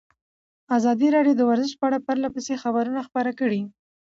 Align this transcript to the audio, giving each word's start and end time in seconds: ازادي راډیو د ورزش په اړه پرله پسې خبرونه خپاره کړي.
ازادي 0.77 1.07
راډیو 1.15 1.35
د 1.37 1.41
ورزش 1.49 1.71
په 1.77 1.83
اړه 1.87 2.03
پرله 2.07 2.29
پسې 2.35 2.53
خبرونه 2.63 2.99
خپاره 3.07 3.31
کړي. 3.39 3.61